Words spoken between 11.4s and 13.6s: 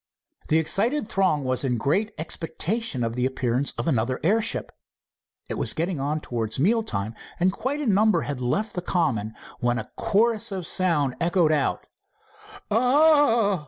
out: "A—ah!"